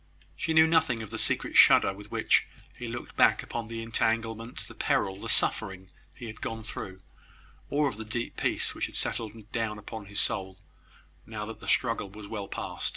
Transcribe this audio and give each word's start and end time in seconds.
She 0.35 0.55
knew 0.55 0.65
nothing 0.65 1.03
of 1.03 1.11
the 1.11 1.19
secret 1.19 1.55
shudder 1.55 1.93
with 1.93 2.09
which 2.09 2.47
he 2.75 2.87
looked 2.87 3.15
back 3.15 3.43
upon 3.43 3.67
the 3.67 3.83
entanglement, 3.83 4.67
the 4.67 4.73
peril, 4.73 5.19
the 5.19 5.29
suffering 5.29 5.89
he 6.15 6.25
had 6.25 6.41
gone 6.41 6.63
through; 6.63 7.01
or 7.69 7.87
of 7.87 7.97
the 7.97 8.03
deep 8.05 8.35
peace 8.35 8.73
which 8.73 8.87
had 8.87 8.95
settled 8.95 9.51
down 9.51 9.77
upon 9.77 10.07
his 10.07 10.19
soul, 10.19 10.57
now 11.27 11.45
that 11.45 11.59
the 11.59 11.67
struggle 11.67 12.09
was 12.09 12.27
well 12.27 12.47
past. 12.47 12.89